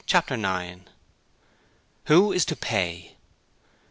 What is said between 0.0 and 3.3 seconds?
Chapter 9 Who is to Pay?